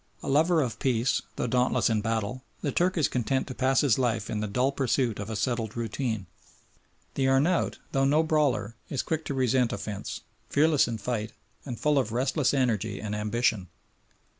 [0.23, 3.99] A lover of peace, though dauntless in battle, the Turk is content to pass his
[3.99, 6.25] life in the dull pursuit of a settled routine;
[7.13, 11.33] the Arnaout, though no brawler, is quick to resent offence, fearless in fight,
[11.67, 13.67] and full of restless energy and ambition.